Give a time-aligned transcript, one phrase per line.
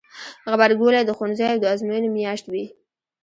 [0.51, 2.65] غبرګولی د ښوونځیو د ازموینو میاشت وي.